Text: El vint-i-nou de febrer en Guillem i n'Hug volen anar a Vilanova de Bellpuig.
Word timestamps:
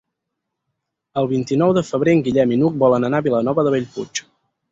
El 1.21 1.27
vint-i-nou 1.33 1.73
de 1.79 1.83
febrer 1.89 2.15
en 2.17 2.23
Guillem 2.27 2.55
i 2.55 2.59
n'Hug 2.61 2.81
volen 2.85 3.05
anar 3.11 3.19
a 3.23 3.27
Vilanova 3.27 3.67
de 3.69 3.77
Bellpuig. 3.77 4.23